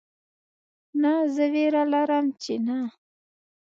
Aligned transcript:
نه 1.01 1.11
زه 1.33 1.45
ویره 1.53 1.83
لرم 1.93 2.25
چې 2.41 2.53
نه 2.67 2.77